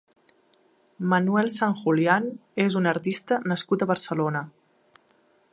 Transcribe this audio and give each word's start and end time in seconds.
Manuel 1.11 1.51
Sanjulián 1.57 2.25
és 2.65 2.81
un 2.81 2.93
artista 2.95 3.41
nascut 3.53 3.85
a 3.87 3.93
Barcelona. 3.93 4.47